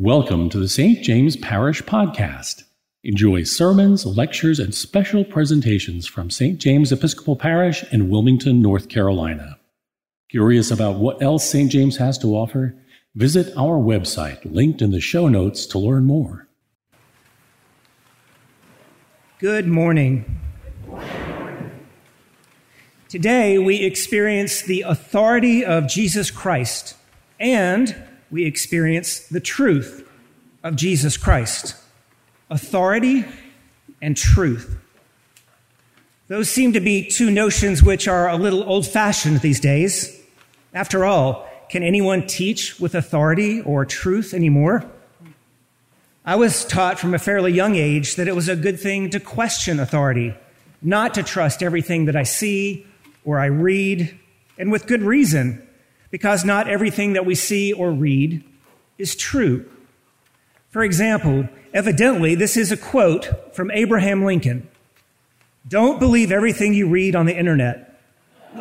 Welcome 0.00 0.48
to 0.50 0.60
the 0.60 0.68
St. 0.68 1.02
James 1.02 1.36
Parish 1.36 1.82
Podcast. 1.82 2.62
Enjoy 3.02 3.42
sermons, 3.42 4.06
lectures, 4.06 4.60
and 4.60 4.72
special 4.72 5.24
presentations 5.24 6.06
from 6.06 6.30
St. 6.30 6.60
James 6.60 6.92
Episcopal 6.92 7.34
Parish 7.34 7.82
in 7.92 8.08
Wilmington, 8.08 8.62
North 8.62 8.88
Carolina. 8.88 9.58
Curious 10.30 10.70
about 10.70 11.00
what 11.00 11.20
else 11.20 11.50
St. 11.50 11.68
James 11.68 11.96
has 11.96 12.16
to 12.18 12.36
offer? 12.36 12.76
Visit 13.16 13.52
our 13.56 13.76
website, 13.76 14.38
linked 14.44 14.82
in 14.82 14.92
the 14.92 15.00
show 15.00 15.26
notes, 15.26 15.66
to 15.66 15.80
learn 15.80 16.04
more. 16.04 16.46
Good 19.40 19.66
morning. 19.66 20.38
Today 23.08 23.58
we 23.58 23.82
experience 23.82 24.62
the 24.62 24.82
authority 24.82 25.64
of 25.64 25.88
Jesus 25.88 26.30
Christ 26.30 26.94
and 27.40 27.96
we 28.30 28.44
experience 28.44 29.20
the 29.28 29.40
truth 29.40 30.08
of 30.62 30.76
Jesus 30.76 31.16
Christ. 31.16 31.76
Authority 32.50 33.24
and 34.00 34.16
truth. 34.16 34.78
Those 36.28 36.50
seem 36.50 36.74
to 36.74 36.80
be 36.80 37.08
two 37.08 37.30
notions 37.30 37.82
which 37.82 38.06
are 38.06 38.28
a 38.28 38.36
little 38.36 38.62
old 38.62 38.86
fashioned 38.86 39.40
these 39.40 39.60
days. 39.60 40.20
After 40.74 41.04
all, 41.04 41.48
can 41.70 41.82
anyone 41.82 42.26
teach 42.26 42.78
with 42.78 42.94
authority 42.94 43.62
or 43.62 43.84
truth 43.84 44.34
anymore? 44.34 44.84
I 46.24 46.36
was 46.36 46.66
taught 46.66 46.98
from 46.98 47.14
a 47.14 47.18
fairly 47.18 47.52
young 47.52 47.76
age 47.76 48.16
that 48.16 48.28
it 48.28 48.34
was 48.36 48.48
a 48.48 48.56
good 48.56 48.78
thing 48.78 49.08
to 49.10 49.20
question 49.20 49.80
authority, 49.80 50.34
not 50.82 51.14
to 51.14 51.22
trust 51.22 51.62
everything 51.62 52.04
that 52.04 52.16
I 52.16 52.24
see 52.24 52.86
or 53.24 53.38
I 53.38 53.46
read, 53.46 54.18
and 54.58 54.70
with 54.70 54.86
good 54.86 55.02
reason 55.02 55.66
because 56.10 56.44
not 56.44 56.68
everything 56.68 57.12
that 57.12 57.26
we 57.26 57.34
see 57.34 57.72
or 57.72 57.90
read 57.90 58.44
is 58.98 59.14
true. 59.14 59.68
For 60.70 60.82
example, 60.82 61.48
evidently, 61.72 62.34
this 62.34 62.56
is 62.56 62.72
a 62.72 62.76
quote 62.76 63.54
from 63.54 63.70
Abraham 63.70 64.24
Lincoln 64.24 64.68
Don't 65.66 65.98
believe 65.98 66.30
everything 66.32 66.74
you 66.74 66.88
read 66.88 67.16
on 67.16 67.26
the 67.26 67.36
internet. 67.36 68.00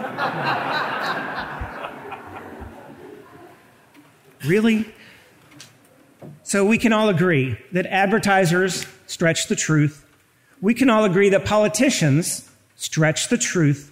really? 4.45 4.85
So 6.43 6.65
we 6.65 6.77
can 6.77 6.93
all 6.93 7.09
agree 7.09 7.57
that 7.73 7.85
advertisers 7.87 8.85
stretch 9.05 9.47
the 9.47 9.55
truth. 9.55 10.05
We 10.61 10.73
can 10.73 10.89
all 10.89 11.03
agree 11.03 11.29
that 11.29 11.45
politicians 11.45 12.49
stretch 12.75 13.29
the 13.29 13.37
truth. 13.37 13.91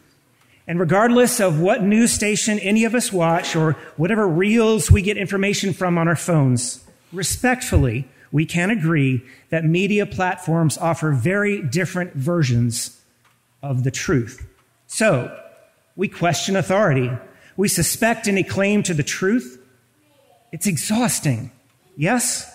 And 0.67 0.79
regardless 0.79 1.39
of 1.39 1.59
what 1.59 1.83
news 1.83 2.11
station 2.11 2.59
any 2.59 2.85
of 2.85 2.95
us 2.95 3.13
watch 3.13 3.55
or 3.55 3.73
whatever 3.97 4.27
reels 4.27 4.89
we 4.89 5.01
get 5.01 5.17
information 5.17 5.73
from 5.73 5.97
on 5.97 6.07
our 6.07 6.15
phones, 6.15 6.83
respectfully, 7.13 8.07
we 8.31 8.45
can 8.45 8.71
agree 8.71 9.23
that 9.49 9.63
media 9.63 10.05
platforms 10.05 10.77
offer 10.77 11.11
very 11.11 11.61
different 11.61 12.13
versions 12.13 12.99
of 13.61 13.83
the 13.83 13.91
truth. 13.91 14.45
So, 14.87 15.39
we 15.95 16.07
question 16.07 16.55
authority. 16.55 17.11
We 17.55 17.67
suspect 17.67 18.27
any 18.27 18.43
claim 18.43 18.83
to 18.83 18.93
the 18.93 19.03
truth. 19.03 19.61
It's 20.51 20.67
exhausting. 20.67 21.51
Yes? 21.95 22.51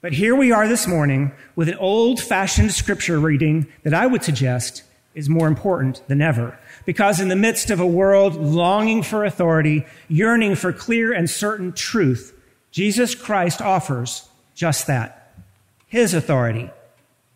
But 0.00 0.12
here 0.12 0.36
we 0.36 0.52
are 0.52 0.68
this 0.68 0.86
morning 0.86 1.32
with 1.56 1.68
an 1.68 1.74
old 1.78 2.20
fashioned 2.20 2.72
scripture 2.72 3.18
reading 3.18 3.66
that 3.82 3.94
I 3.94 4.06
would 4.06 4.22
suggest 4.22 4.84
is 5.18 5.28
more 5.28 5.48
important 5.48 6.00
than 6.06 6.22
ever. 6.22 6.56
Because 6.86 7.18
in 7.18 7.28
the 7.28 7.36
midst 7.36 7.70
of 7.70 7.80
a 7.80 7.86
world 7.86 8.36
longing 8.36 9.02
for 9.02 9.24
authority, 9.24 9.84
yearning 10.08 10.54
for 10.54 10.72
clear 10.72 11.12
and 11.12 11.28
certain 11.28 11.72
truth, 11.72 12.32
Jesus 12.70 13.16
Christ 13.16 13.60
offers 13.60 14.28
just 14.54 14.86
that. 14.86 15.34
His 15.88 16.14
authority, 16.14 16.70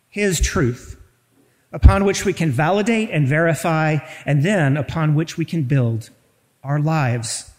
His 0.09 0.39
truth, 0.39 0.97
upon 1.73 2.05
which 2.05 2.23
we 2.23 2.31
can 2.31 2.51
validate 2.51 3.09
and 3.09 3.27
verify, 3.27 3.97
and 4.25 4.43
then 4.43 4.77
upon 4.77 5.13
which 5.13 5.37
we 5.37 5.43
can 5.43 5.63
build 5.63 6.09
our 6.63 6.79
lives. 6.79 7.51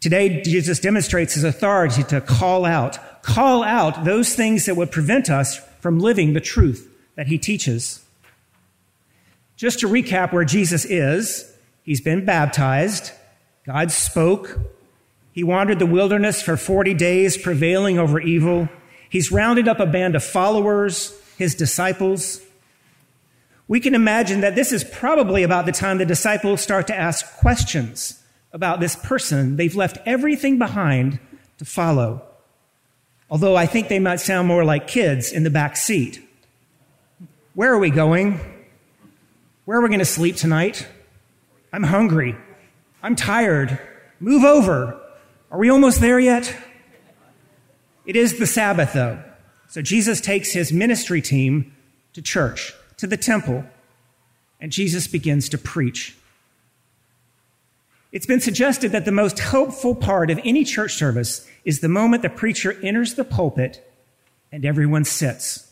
Today, 0.00 0.40
Jesus 0.42 0.78
demonstrates 0.80 1.34
his 1.34 1.44
authority 1.44 2.02
to 2.04 2.20
call 2.20 2.64
out, 2.64 3.22
call 3.22 3.62
out 3.64 4.04
those 4.04 4.34
things 4.34 4.66
that 4.66 4.76
would 4.76 4.92
prevent 4.92 5.28
us 5.28 5.58
from 5.80 5.98
living 5.98 6.32
the 6.32 6.40
truth 6.40 6.90
that 7.16 7.26
he 7.26 7.38
teaches. 7.38 8.03
Just 9.64 9.80
to 9.80 9.88
recap 9.88 10.30
where 10.30 10.44
Jesus 10.44 10.84
is, 10.84 11.50
he's 11.84 12.02
been 12.02 12.26
baptized, 12.26 13.12
God 13.64 13.90
spoke, 13.90 14.58
he 15.32 15.42
wandered 15.42 15.78
the 15.78 15.86
wilderness 15.86 16.42
for 16.42 16.58
40 16.58 16.92
days, 16.92 17.38
prevailing 17.38 17.98
over 17.98 18.20
evil. 18.20 18.68
He's 19.08 19.32
rounded 19.32 19.66
up 19.66 19.80
a 19.80 19.86
band 19.86 20.16
of 20.16 20.22
followers, 20.22 21.18
his 21.38 21.54
disciples. 21.54 22.42
We 23.66 23.80
can 23.80 23.94
imagine 23.94 24.42
that 24.42 24.54
this 24.54 24.70
is 24.70 24.84
probably 24.84 25.44
about 25.44 25.64
the 25.64 25.72
time 25.72 25.96
the 25.96 26.04
disciples 26.04 26.60
start 26.60 26.86
to 26.88 26.94
ask 26.94 27.34
questions 27.38 28.22
about 28.52 28.80
this 28.80 28.96
person 28.96 29.56
they've 29.56 29.74
left 29.74 29.96
everything 30.04 30.58
behind 30.58 31.18
to 31.56 31.64
follow. 31.64 32.20
Although 33.30 33.56
I 33.56 33.64
think 33.64 33.88
they 33.88 33.98
might 33.98 34.20
sound 34.20 34.46
more 34.46 34.62
like 34.62 34.88
kids 34.88 35.32
in 35.32 35.42
the 35.42 35.48
back 35.48 35.78
seat. 35.78 36.22
Where 37.54 37.72
are 37.72 37.78
we 37.78 37.88
going? 37.88 38.53
Where 39.64 39.78
are 39.78 39.80
we 39.80 39.88
going 39.88 39.98
to 39.98 40.04
sleep 40.04 40.36
tonight? 40.36 40.86
I'm 41.72 41.84
hungry. 41.84 42.36
I'm 43.02 43.16
tired. 43.16 43.78
Move 44.20 44.44
over. 44.44 45.00
Are 45.50 45.58
we 45.58 45.70
almost 45.70 46.02
there 46.02 46.20
yet? 46.20 46.54
It 48.04 48.14
is 48.14 48.38
the 48.38 48.46
Sabbath, 48.46 48.92
though. 48.92 49.22
So 49.68 49.80
Jesus 49.80 50.20
takes 50.20 50.52
his 50.52 50.70
ministry 50.70 51.22
team 51.22 51.74
to 52.12 52.20
church, 52.20 52.74
to 52.98 53.06
the 53.06 53.16
temple, 53.16 53.64
and 54.60 54.70
Jesus 54.70 55.06
begins 55.06 55.48
to 55.48 55.58
preach. 55.58 56.14
It's 58.12 58.26
been 58.26 58.40
suggested 58.40 58.92
that 58.92 59.06
the 59.06 59.12
most 59.12 59.38
hopeful 59.38 59.94
part 59.94 60.30
of 60.30 60.38
any 60.44 60.64
church 60.64 60.94
service 60.94 61.48
is 61.64 61.80
the 61.80 61.88
moment 61.88 62.22
the 62.22 62.28
preacher 62.28 62.78
enters 62.82 63.14
the 63.14 63.24
pulpit 63.24 63.82
and 64.52 64.64
everyone 64.66 65.04
sits. 65.04 65.63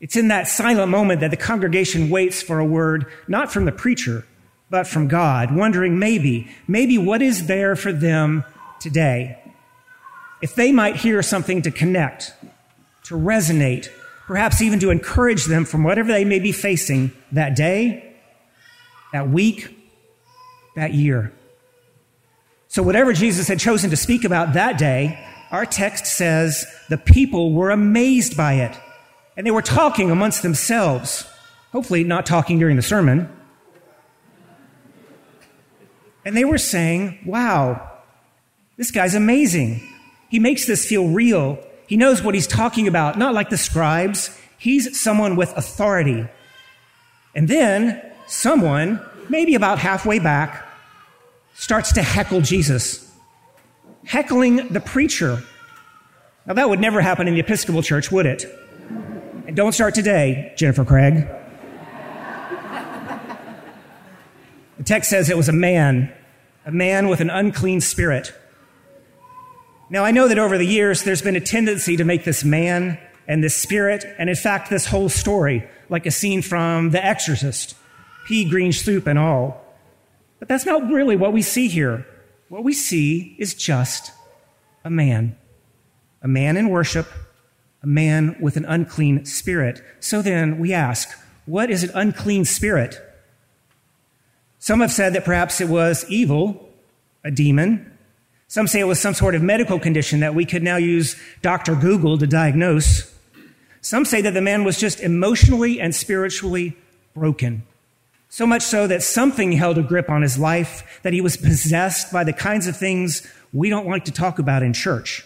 It's 0.00 0.16
in 0.16 0.28
that 0.28 0.48
silent 0.48 0.90
moment 0.90 1.20
that 1.20 1.30
the 1.30 1.36
congregation 1.36 2.10
waits 2.10 2.42
for 2.42 2.58
a 2.58 2.64
word, 2.64 3.06
not 3.28 3.50
from 3.52 3.64
the 3.64 3.72
preacher, 3.72 4.26
but 4.68 4.86
from 4.86 5.08
God, 5.08 5.54
wondering 5.54 5.98
maybe, 5.98 6.50
maybe 6.68 6.98
what 6.98 7.22
is 7.22 7.46
there 7.46 7.76
for 7.76 7.92
them 7.92 8.44
today? 8.80 9.38
If 10.42 10.54
they 10.54 10.72
might 10.72 10.96
hear 10.96 11.22
something 11.22 11.62
to 11.62 11.70
connect, 11.70 12.34
to 13.04 13.14
resonate, 13.14 13.88
perhaps 14.26 14.60
even 14.60 14.80
to 14.80 14.90
encourage 14.90 15.46
them 15.46 15.64
from 15.64 15.82
whatever 15.82 16.12
they 16.12 16.24
may 16.24 16.40
be 16.40 16.52
facing 16.52 17.12
that 17.32 17.56
day, 17.56 18.16
that 19.12 19.30
week, 19.30 19.74
that 20.74 20.92
year. 20.92 21.32
So, 22.68 22.82
whatever 22.82 23.12
Jesus 23.12 23.48
had 23.48 23.58
chosen 23.58 23.90
to 23.90 23.96
speak 23.96 24.24
about 24.24 24.52
that 24.54 24.76
day, 24.76 25.24
our 25.50 25.64
text 25.64 26.06
says 26.06 26.66
the 26.90 26.98
people 26.98 27.54
were 27.54 27.70
amazed 27.70 28.36
by 28.36 28.54
it. 28.54 28.76
And 29.36 29.46
they 29.46 29.50
were 29.50 29.62
talking 29.62 30.10
amongst 30.10 30.42
themselves, 30.42 31.28
hopefully 31.72 32.04
not 32.04 32.24
talking 32.24 32.58
during 32.58 32.76
the 32.76 32.82
sermon. 32.82 33.28
And 36.24 36.36
they 36.36 36.44
were 36.44 36.58
saying, 36.58 37.18
wow, 37.24 37.90
this 38.76 38.90
guy's 38.90 39.14
amazing. 39.14 39.80
He 40.28 40.38
makes 40.38 40.66
this 40.66 40.86
feel 40.86 41.08
real. 41.08 41.58
He 41.86 41.96
knows 41.96 42.22
what 42.22 42.34
he's 42.34 42.46
talking 42.46 42.88
about, 42.88 43.16
not 43.16 43.34
like 43.34 43.50
the 43.50 43.58
scribes. 43.58 44.36
He's 44.58 44.98
someone 44.98 45.36
with 45.36 45.56
authority. 45.56 46.26
And 47.34 47.46
then 47.46 48.02
someone, 48.26 49.00
maybe 49.28 49.54
about 49.54 49.78
halfway 49.78 50.18
back, 50.18 50.66
starts 51.54 51.92
to 51.92 52.02
heckle 52.02 52.40
Jesus, 52.40 53.14
heckling 54.04 54.68
the 54.68 54.80
preacher. 54.80 55.42
Now, 56.46 56.54
that 56.54 56.68
would 56.68 56.80
never 56.80 57.00
happen 57.00 57.28
in 57.28 57.34
the 57.34 57.40
Episcopal 57.40 57.82
Church, 57.82 58.10
would 58.10 58.26
it? 58.26 58.46
Don't 59.56 59.72
start 59.72 59.94
today, 59.94 60.52
Jennifer 60.54 60.84
Craig. 60.84 61.26
The 64.76 64.84
text 64.84 65.08
says 65.08 65.30
it 65.30 65.36
was 65.38 65.48
a 65.48 65.52
man, 65.52 66.12
a 66.66 66.70
man 66.70 67.08
with 67.08 67.22
an 67.22 67.30
unclean 67.30 67.80
spirit. 67.80 68.34
Now, 69.88 70.04
I 70.04 70.10
know 70.10 70.28
that 70.28 70.38
over 70.38 70.58
the 70.58 70.66
years 70.66 71.04
there's 71.04 71.22
been 71.22 71.36
a 71.36 71.40
tendency 71.40 71.96
to 71.96 72.04
make 72.04 72.24
this 72.24 72.44
man 72.44 72.98
and 73.26 73.42
this 73.42 73.56
spirit, 73.56 74.04
and 74.18 74.28
in 74.28 74.36
fact, 74.36 74.68
this 74.68 74.84
whole 74.84 75.08
story, 75.08 75.66
like 75.88 76.04
a 76.04 76.10
scene 76.10 76.42
from 76.42 76.90
The 76.90 77.02
Exorcist, 77.02 77.76
pea 78.26 78.44
green 78.44 78.72
soup 78.72 79.06
and 79.06 79.18
all. 79.18 79.64
But 80.38 80.48
that's 80.48 80.66
not 80.66 80.86
really 80.90 81.16
what 81.16 81.32
we 81.32 81.40
see 81.40 81.68
here. 81.68 82.06
What 82.50 82.62
we 82.62 82.74
see 82.74 83.34
is 83.38 83.54
just 83.54 84.12
a 84.84 84.90
man. 84.90 85.34
A 86.20 86.28
man 86.28 86.58
in 86.58 86.68
worship 86.68 87.06
a 87.86 87.88
man 87.88 88.36
with 88.40 88.56
an 88.56 88.64
unclean 88.64 89.24
spirit. 89.24 89.80
So 90.00 90.20
then 90.20 90.58
we 90.58 90.72
ask, 90.72 91.08
what 91.46 91.70
is 91.70 91.84
an 91.84 91.90
unclean 91.94 92.44
spirit? 92.44 93.00
Some 94.58 94.80
have 94.80 94.90
said 94.92 95.12
that 95.14 95.24
perhaps 95.24 95.60
it 95.60 95.68
was 95.68 96.04
evil, 96.08 96.68
a 97.24 97.30
demon. 97.30 97.92
Some 98.48 98.66
say 98.66 98.80
it 98.80 98.84
was 98.84 99.00
some 99.00 99.14
sort 99.14 99.36
of 99.36 99.42
medical 99.42 99.78
condition 99.78 100.20
that 100.20 100.34
we 100.34 100.44
could 100.44 100.62
now 100.62 100.76
use 100.76 101.14
Dr. 101.42 101.76
Google 101.76 102.18
to 102.18 102.26
diagnose. 102.26 103.14
Some 103.80 104.04
say 104.04 104.20
that 104.20 104.34
the 104.34 104.42
man 104.42 104.64
was 104.64 104.78
just 104.78 104.98
emotionally 104.98 105.80
and 105.80 105.94
spiritually 105.94 106.76
broken. 107.14 107.62
So 108.28 108.46
much 108.46 108.62
so 108.62 108.88
that 108.88 109.04
something 109.04 109.52
held 109.52 109.78
a 109.78 109.82
grip 109.82 110.10
on 110.10 110.22
his 110.22 110.36
life, 110.36 111.00
that 111.04 111.12
he 111.12 111.20
was 111.20 111.36
possessed 111.36 112.12
by 112.12 112.24
the 112.24 112.32
kinds 112.32 112.66
of 112.66 112.76
things 112.76 113.24
we 113.52 113.70
don't 113.70 113.86
like 113.86 114.04
to 114.06 114.12
talk 114.12 114.40
about 114.40 114.64
in 114.64 114.72
church. 114.72 115.24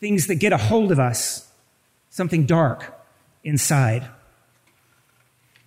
Things 0.00 0.26
that 0.26 0.34
get 0.34 0.52
a 0.52 0.56
hold 0.56 0.90
of 0.90 0.98
us, 0.98 1.45
something 2.16 2.46
dark 2.46 2.98
inside. 3.44 4.08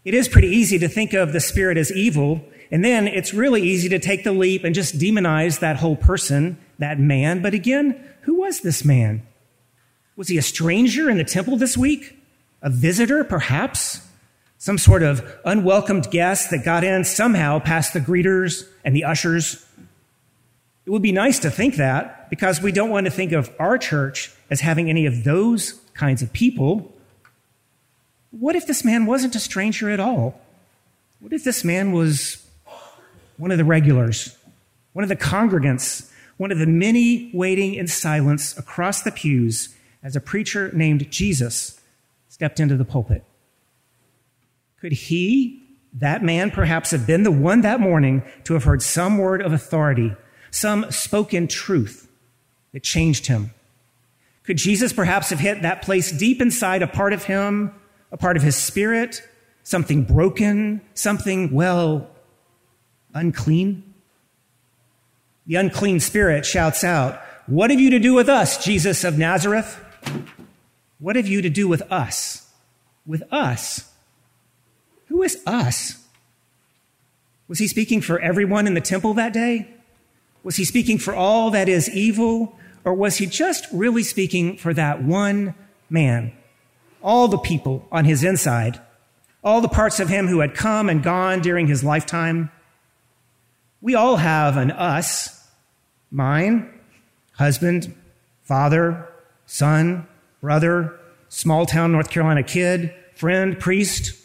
It 0.03 0.15
is 0.15 0.27
pretty 0.27 0.47
easy 0.47 0.79
to 0.79 0.87
think 0.87 1.13
of 1.13 1.31
the 1.31 1.39
spirit 1.39 1.77
as 1.77 1.91
evil, 1.91 2.41
and 2.71 2.83
then 2.83 3.07
it's 3.07 3.33
really 3.33 3.61
easy 3.61 3.87
to 3.89 3.99
take 3.99 4.23
the 4.23 4.31
leap 4.31 4.63
and 4.63 4.73
just 4.73 4.97
demonize 4.97 5.59
that 5.59 5.77
whole 5.77 5.95
person, 5.95 6.57
that 6.79 6.99
man. 6.99 7.43
But 7.43 7.53
again, 7.53 8.03
who 8.21 8.39
was 8.39 8.61
this 8.61 8.83
man? 8.83 9.21
Was 10.15 10.27
he 10.27 10.37
a 10.39 10.41
stranger 10.41 11.09
in 11.09 11.17
the 11.17 11.23
temple 11.23 11.55
this 11.55 11.77
week? 11.77 12.17
A 12.63 12.69
visitor, 12.69 13.23
perhaps? 13.23 14.01
some 14.61 14.77
sort 14.77 15.01
of 15.01 15.25
unwelcomed 15.45 16.11
guest 16.11 16.51
that 16.51 16.65
got 16.65 16.83
in 16.83 17.05
somehow 17.05 17.59
past 17.59 17.93
the 17.93 17.99
greeters 17.99 18.67
and 18.83 18.93
the 18.93 19.05
ushers. 19.05 19.65
It 20.85 20.89
would 20.89 21.01
be 21.01 21.13
nice 21.13 21.39
to 21.39 21.49
think 21.49 21.77
that 21.77 22.29
because 22.29 22.61
we 22.61 22.73
don't 22.73 22.89
want 22.89 23.05
to 23.05 23.11
think 23.11 23.31
of 23.31 23.49
our 23.57 23.77
church 23.77 24.33
as 24.49 24.59
having 24.59 24.89
any 24.89 25.05
of 25.05 25.23
those 25.23 25.79
kinds 25.99 26.21
of 26.21 26.31
people. 26.31 26.93
What 28.31 28.55
if 28.55 28.65
this 28.65 28.85
man 28.85 29.05
wasn't 29.05 29.35
a 29.35 29.39
stranger 29.39 29.89
at 29.89 29.99
all? 29.99 30.39
What 31.19 31.33
if 31.33 31.43
this 31.43 31.65
man 31.65 31.91
was 31.91 32.41
one 33.35 33.51
of 33.51 33.57
the 33.57 33.65
regulars, 33.65 34.37
one 34.93 35.03
of 35.03 35.09
the 35.09 35.17
congregants, 35.17 36.09
one 36.37 36.53
of 36.53 36.57
the 36.57 36.65
many 36.65 37.29
waiting 37.33 37.73
in 37.73 37.87
silence 37.87 38.57
across 38.57 39.01
the 39.01 39.11
pews 39.11 39.75
as 40.01 40.15
a 40.15 40.21
preacher 40.21 40.71
named 40.73 41.11
Jesus 41.11 41.81
stepped 42.29 42.61
into 42.61 42.77
the 42.77 42.85
pulpit? 42.85 43.25
Could 44.79 44.93
he, 44.93 45.61
that 45.91 46.23
man, 46.23 46.49
perhaps 46.49 46.91
have 46.91 47.05
been 47.05 47.23
the 47.23 47.31
one 47.31 47.59
that 47.61 47.81
morning 47.81 48.23
to 48.45 48.53
have 48.53 48.63
heard 48.63 48.81
some 48.81 49.17
word 49.17 49.41
of 49.41 49.51
authority, 49.51 50.15
some 50.49 50.89
spoken 50.91 51.49
truth 51.49 52.07
that 52.71 52.83
changed 52.83 53.27
him? 53.27 53.51
Could 54.49 54.57
Jesus 54.57 54.91
perhaps 54.91 55.29
have 55.29 55.37
hit 55.39 55.61
that 55.61 55.83
place 55.83 56.11
deep 56.11 56.41
inside 56.41 56.81
a 56.81 56.87
part 56.87 57.13
of 57.13 57.23
him, 57.23 57.71
a 58.11 58.17
part 58.17 58.35
of 58.35 58.41
his 58.41 58.55
spirit, 58.55 59.21
something 59.61 60.05
broken, 60.05 60.81
something, 60.95 61.51
well, 61.51 62.09
unclean? 63.13 63.93
The 65.45 65.53
unclean 65.53 65.99
spirit 65.99 66.47
shouts 66.47 66.83
out, 66.83 67.21
What 67.45 67.69
have 67.69 67.79
you 67.79 67.91
to 67.91 67.99
do 67.99 68.15
with 68.15 68.27
us, 68.27 68.65
Jesus 68.65 69.03
of 69.03 69.19
Nazareth? 69.19 69.79
What 70.97 71.15
have 71.15 71.27
you 71.27 71.43
to 71.43 71.49
do 71.51 71.67
with 71.67 71.83
us? 71.91 72.49
With 73.05 73.21
us? 73.31 73.87
Who 75.09 75.21
is 75.21 75.37
us? 75.45 76.03
Was 77.47 77.59
he 77.59 77.67
speaking 77.67 78.01
for 78.01 78.19
everyone 78.19 78.65
in 78.65 78.73
the 78.73 78.81
temple 78.81 79.13
that 79.13 79.31
day? 79.31 79.71
Was 80.41 80.55
he 80.55 80.65
speaking 80.65 80.97
for 80.97 81.13
all 81.13 81.51
that 81.51 81.69
is 81.69 81.87
evil? 81.87 82.58
Or 82.89 82.95
was 82.95 83.17
he 83.17 83.27
just 83.27 83.67
really 83.71 84.01
speaking 84.01 84.57
for 84.57 84.73
that 84.73 85.03
one 85.03 85.53
man? 85.91 86.33
All 87.03 87.27
the 87.27 87.37
people 87.37 87.87
on 87.91 88.05
his 88.05 88.23
inside, 88.23 88.81
all 89.43 89.61
the 89.61 89.69
parts 89.69 89.99
of 89.99 90.09
him 90.09 90.25
who 90.25 90.39
had 90.39 90.55
come 90.55 90.89
and 90.89 91.03
gone 91.03 91.39
during 91.39 91.67
his 91.67 91.83
lifetime. 91.83 92.49
We 93.79 93.93
all 93.93 94.15
have 94.15 94.57
an 94.57 94.71
us, 94.71 95.47
mine, 96.09 96.67
husband, 97.33 97.93
father, 98.41 99.07
son, 99.45 100.07
brother, 100.41 100.99
small 101.27 101.67
town 101.67 101.91
North 101.91 102.09
Carolina 102.09 102.41
kid, 102.41 102.91
friend, 103.13 103.59
priest, 103.59 104.19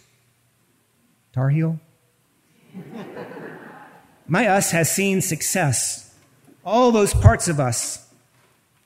Tar 1.35 1.51
Heel? 1.51 1.79
my 4.27 4.47
us 4.47 4.71
has 4.71 4.91
seen 4.91 5.21
success. 5.21 6.15
All 6.65 6.93
those 6.93 7.13
parts 7.13 7.47
of 7.47 7.61
us. 7.61 8.01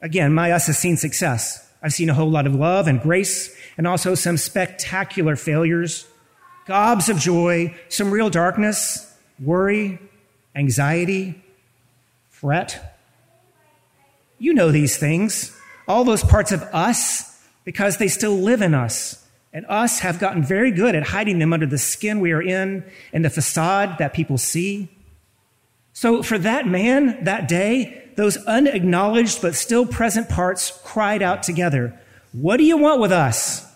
Again, 0.01 0.33
my 0.33 0.53
us 0.53 0.67
has 0.69 0.79
seen 0.79 0.97
success. 0.97 1.65
I've 1.83 1.93
seen 1.93 2.11
a 2.11 2.15
whole 2.15 2.31
lot 2.31 2.47
of 2.47 2.55
love 2.55 2.89
and 2.89 3.01
grace 3.01 3.55
and 3.77 3.87
also 3.87 4.15
some 4.15 4.37
spectacular 4.37 5.37
failures, 5.37 6.07
gobs 6.67 7.09
of 7.09 7.19
joy, 7.19 7.75
some 7.89 8.11
real 8.11 8.31
darkness, 8.31 9.13
worry, 9.41 9.99
anxiety, 10.55 11.43
fret. 12.31 12.99
You 14.39 14.55
know 14.55 14.71
these 14.71 14.97
things, 14.97 15.57
all 15.87 16.05
those 16.05 16.23
parts 16.23 16.53
of 16.53 16.63
us, 16.63 17.41
because 17.65 17.99
they 17.99 18.09
still 18.09 18.35
live 18.35 18.63
in 18.63 18.75
us 18.75 19.25
and 19.53 19.67
us 19.69 20.01
have 20.01 20.19
gotten 20.19 20.43
very 20.43 20.71
good 20.71 20.95
at 20.95 21.03
hiding 21.03 21.39
them 21.39 21.53
under 21.53 21.67
the 21.67 21.79
skin 21.79 22.21
we 22.21 22.33
are 22.33 22.43
in 22.43 22.85
and 23.13 23.25
the 23.25 23.31
facade 23.31 23.99
that 23.99 24.13
people 24.13 24.39
see. 24.39 24.89
So 25.99 26.23
for 26.23 26.39
that 26.39 26.65
man, 26.65 27.25
that 27.25 27.49
day, 27.49 28.09
those 28.15 28.37
unacknowledged 28.37 29.43
but 29.43 29.57
still 29.57 29.85
present 29.85 30.29
parts 30.29 30.81
cried 30.85 31.23
out 31.23 31.43
together, 31.43 31.99
What 32.31 32.59
do 32.59 32.63
you 32.63 32.77
want 32.77 33.01
with 33.01 33.11
us? 33.11 33.67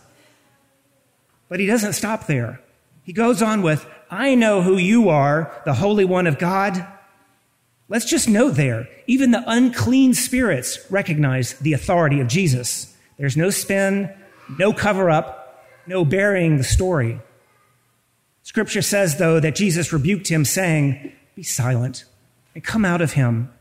But 1.48 1.58
he 1.58 1.66
doesn't 1.66 1.94
stop 1.94 2.28
there. 2.28 2.60
He 3.02 3.12
goes 3.12 3.42
on 3.42 3.62
with, 3.62 3.84
I 4.08 4.36
know 4.36 4.62
who 4.62 4.76
you 4.76 5.08
are, 5.08 5.52
the 5.64 5.74
Holy 5.74 6.04
One 6.04 6.28
of 6.28 6.38
God. 6.38 6.86
Let's 7.88 8.04
just 8.04 8.28
note 8.28 8.50
there, 8.50 8.88
even 9.08 9.32
the 9.32 9.42
unclean 9.44 10.14
spirits 10.14 10.78
recognize 10.92 11.54
the 11.54 11.72
authority 11.72 12.20
of 12.20 12.28
Jesus. 12.28 12.96
There's 13.18 13.36
no 13.36 13.50
spin, 13.50 14.14
no 14.60 14.72
cover 14.72 15.10
up, 15.10 15.66
no 15.88 16.04
burying 16.04 16.56
the 16.56 16.62
story. 16.62 17.20
Scripture 18.44 18.80
says, 18.82 19.18
though, 19.18 19.40
that 19.40 19.56
Jesus 19.56 19.92
rebuked 19.92 20.28
him, 20.28 20.44
saying, 20.44 21.12
Be 21.34 21.42
silent 21.42 22.04
and 22.54 22.62
come 22.62 22.84
out 22.84 23.00
of 23.00 23.12
him. 23.12 23.52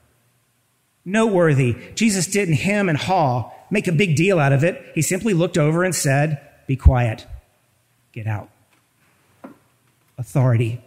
Noteworthy, 1.03 1.75
Jesus 1.95 2.27
didn't 2.27 2.55
hem 2.55 2.87
and 2.87 2.97
haw, 2.97 3.51
make 3.69 3.87
a 3.87 3.91
big 3.91 4.15
deal 4.15 4.39
out 4.39 4.53
of 4.53 4.63
it. 4.63 4.83
He 4.93 5.01
simply 5.01 5.33
looked 5.33 5.57
over 5.57 5.83
and 5.83 5.95
said, 5.95 6.39
Be 6.67 6.75
quiet, 6.75 7.25
get 8.11 8.27
out. 8.27 8.49
Authority. 10.17 10.81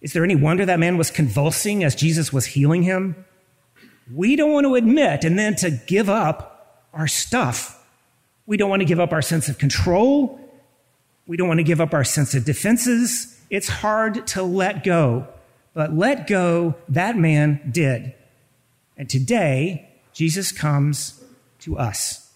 Is 0.00 0.12
there 0.12 0.22
any 0.22 0.36
wonder 0.36 0.66
that 0.66 0.78
man 0.78 0.96
was 0.98 1.10
convulsing 1.10 1.82
as 1.82 1.94
Jesus 1.94 2.32
was 2.32 2.46
healing 2.46 2.82
him? 2.82 3.24
We 4.12 4.36
don't 4.36 4.52
want 4.52 4.66
to 4.66 4.74
admit 4.74 5.24
and 5.24 5.38
then 5.38 5.56
to 5.56 5.70
give 5.70 6.10
up 6.10 6.86
our 6.92 7.08
stuff 7.08 7.80
we 8.46 8.56
don't 8.56 8.68
want 8.68 8.80
to 8.80 8.86
give 8.86 9.00
up 9.00 9.12
our 9.12 9.22
sense 9.22 9.48
of 9.48 9.58
control. 9.58 10.40
We 11.26 11.36
don't 11.36 11.48
want 11.48 11.58
to 11.58 11.64
give 11.64 11.80
up 11.80 11.94
our 11.94 12.04
sense 12.04 12.34
of 12.34 12.44
defenses. 12.44 13.40
It's 13.48 13.68
hard 13.68 14.26
to 14.28 14.42
let 14.42 14.84
go. 14.84 15.26
But 15.74 15.94
let 15.94 16.26
go, 16.26 16.76
that 16.88 17.16
man 17.16 17.68
did. 17.70 18.14
And 18.96 19.10
today, 19.10 19.90
Jesus 20.12 20.52
comes 20.52 21.22
to 21.60 21.76
us. 21.76 22.32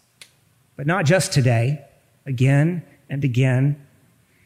But 0.76 0.87
not 0.87 1.07
just 1.07 1.33
today, 1.33 1.85
again 2.26 2.83
and 3.09 3.25
again. 3.25 3.85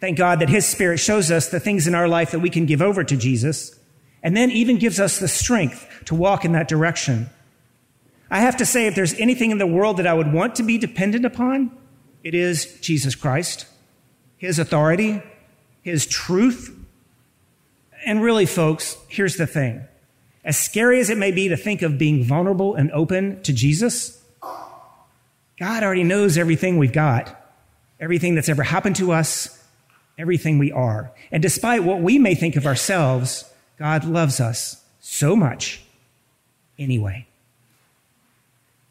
Thank 0.01 0.19
God 0.19 0.41
that 0.41 0.49
His 0.49 0.67
Spirit 0.67 0.99
shows 0.99 1.31
us 1.31 1.49
the 1.49 1.61
things 1.61 1.87
in 1.87 1.95
our 1.95 2.09
life 2.09 2.31
that 2.31 2.41
we 2.41 2.51
can 2.51 2.67
give 2.67 2.83
over 2.83 3.03
to 3.05 3.17
Jesus, 3.17 3.79
and 4.23 4.37
then 4.37 4.51
even 4.51 4.79
gives 4.79 5.01
us 5.01 5.19
the 5.19 5.29
strength 5.29 5.87
to 6.07 6.15
walk 6.15 6.45
in 6.45 6.53
that 6.53 6.69
direction. 6.69 7.29
I 8.31 8.41
have 8.41 8.57
to 8.59 8.67
say, 8.67 8.87
if 8.87 8.95
there's 8.95 9.15
anything 9.15 9.51
in 9.51 9.59
the 9.59 9.67
world 9.67 9.99
that 9.99 10.07
I 10.07 10.15
would 10.15 10.33
want 10.33 10.55
to 10.57 10.63
be 10.63 10.79
dependent 10.79 11.25
upon, 11.25 11.77
it 12.25 12.35
is 12.35 12.79
Jesus 12.81 13.15
Christ, 13.15 13.67
His 14.39 14.59
authority, 14.59 15.23
His 15.83 16.07
truth. 16.07 16.79
And 18.05 18.23
really, 18.23 18.47
folks, 18.47 18.97
here's 19.09 19.37
the 19.37 19.47
thing. 19.47 19.85
As 20.45 20.59
scary 20.59 21.01
as 21.01 21.09
it 21.11 21.19
may 21.19 21.31
be 21.31 21.49
to 21.49 21.57
think 21.57 21.83
of 21.83 21.99
being 21.99 22.25
vulnerable 22.25 22.75
and 22.75 22.91
open 22.91 23.43
to 23.43 23.53
Jesus, 23.53 24.21
God 25.59 25.83
already 25.83 26.03
knows 26.03 26.37
everything 26.37 26.79
we've 26.79 26.93
got, 26.93 27.39
everything 28.01 28.35
that's 28.35 28.49
ever 28.49 28.65
happened 28.65 28.97
to 28.97 29.13
us, 29.13 29.63
everything 30.19 30.59
we 30.59 30.73
are. 30.73 31.13
And 31.31 31.43
despite 31.43 31.85
what 31.85 32.01
we 32.01 32.19
may 32.19 32.35
think 32.35 32.57
of 32.57 32.67
ourselves, 32.67 33.45
God 33.79 34.05
loves 34.05 34.41
us 34.41 34.83
so 35.01 35.37
much 35.37 35.83
anyway. 36.79 37.27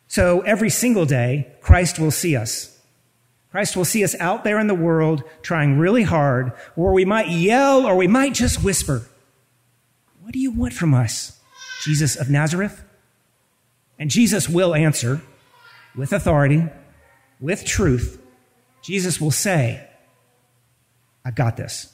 So 0.08 0.41
every 0.41 0.70
single 0.70 1.06
day, 1.06 1.48
Christ 1.62 2.00
will 2.00 2.12
see 2.12 2.36
us. 2.36 2.77
Christ 3.51 3.75
will 3.75 3.86
see 3.86 4.03
us 4.03 4.15
out 4.20 4.46
there 4.46 4.60
in 4.60 4.67
the 4.67 4.74
world 4.74 5.24
trying 5.41 5.77
really 5.77 6.03
hard, 6.03 6.53
or 6.77 6.93
we 6.93 7.03
might 7.03 7.27
yell 7.27 7.86
or 7.86 7.98
we 7.98 8.08
might 8.08 8.34
just 8.34 8.63
whisper, 8.63 9.05
What 10.22 10.31
do 10.34 10.39
you 10.39 10.51
want 10.51 10.74
from 10.74 10.93
us, 10.93 11.38
Jesus 11.84 12.15
of 12.15 12.29
Nazareth? 12.29 12.84
And 14.00 14.10
Jesus 14.10 14.48
will 14.48 14.74
answer 14.74 15.22
with 15.96 16.13
authority, 16.13 16.63
with 17.39 17.65
truth. 17.65 18.22
Jesus 18.81 19.20
will 19.20 19.31
say, 19.31 19.88
I've 21.25 21.36
got 21.36 21.58
this. 21.58 21.93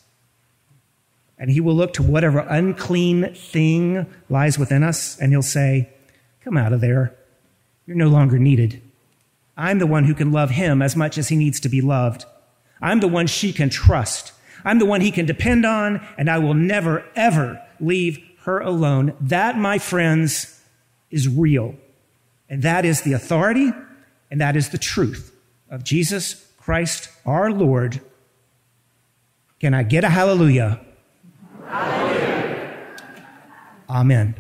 And 1.39 1.49
he 1.49 1.59
will 1.59 1.75
look 1.75 1.93
to 1.93 2.03
whatever 2.03 2.39
unclean 2.39 3.33
thing 3.33 4.05
lies 4.29 4.57
within 4.57 4.83
us 4.83 5.17
and 5.19 5.31
he'll 5.31 5.41
say, 5.41 5.89
Come 6.43 6.55
out 6.55 6.71
of 6.71 6.81
there. 6.81 7.15
You're 7.85 7.97
no 7.97 8.07
longer 8.07 8.39
needed. 8.39 8.81
I'm 9.57 9.79
the 9.79 9.87
one 9.87 10.05
who 10.05 10.13
can 10.13 10.31
love 10.31 10.51
him 10.51 10.81
as 10.81 10.95
much 10.95 11.17
as 11.17 11.29
he 11.29 11.35
needs 11.35 11.59
to 11.61 11.69
be 11.69 11.81
loved. 11.81 12.25
I'm 12.81 12.99
the 12.99 13.07
one 13.07 13.27
she 13.27 13.51
can 13.51 13.69
trust. 13.69 14.31
I'm 14.63 14.79
the 14.79 14.85
one 14.85 15.01
he 15.01 15.11
can 15.11 15.25
depend 15.25 15.65
on, 15.65 16.05
and 16.17 16.29
I 16.29 16.37
will 16.37 16.53
never, 16.53 17.03
ever 17.15 17.61
leave 17.79 18.19
her 18.41 18.59
alone. 18.59 19.15
That, 19.19 19.57
my 19.57 19.79
friends, 19.79 20.63
is 21.09 21.27
real. 21.27 21.75
And 22.49 22.61
that 22.61 22.85
is 22.85 23.01
the 23.01 23.13
authority 23.13 23.71
and 24.29 24.41
that 24.41 24.55
is 24.55 24.69
the 24.69 24.77
truth 24.77 25.35
of 25.69 25.83
Jesus 25.83 26.51
Christ 26.57 27.09
our 27.25 27.51
Lord. 27.51 28.01
Can 29.59 29.73
I 29.73 29.83
get 29.83 30.03
a 30.03 30.09
hallelujah? 30.09 30.79
Hallelujah. 31.65 32.77
Amen. 33.89 34.35